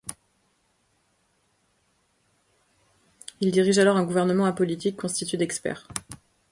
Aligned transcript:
Il 3.39 3.51
dirige 3.51 3.77
alors 3.77 3.97
un 3.97 4.03
gouvernement 4.03 4.45
apolitique, 4.45 4.97
constitué 4.97 5.37
d'experts. 5.37 5.87